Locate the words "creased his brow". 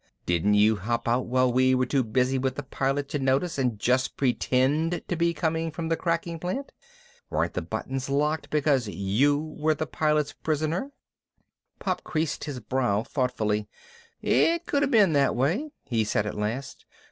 12.03-13.03